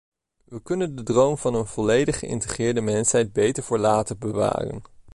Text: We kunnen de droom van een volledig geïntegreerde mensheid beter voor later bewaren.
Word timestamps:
We 0.43 0.61
kunnen 0.61 0.95
de 0.95 1.03
droom 1.03 1.37
van 1.37 1.53
een 1.55 1.65
volledig 1.65 2.19
geïntegreerde 2.19 2.81
mensheid 2.81 3.33
beter 3.33 3.63
voor 3.63 3.77
later 3.79 4.17
bewaren. 4.17 4.81